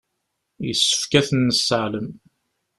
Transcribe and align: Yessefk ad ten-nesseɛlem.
Yessefk 0.65 1.11
ad 1.19 1.25
ten-nesseɛlem. 1.27 2.09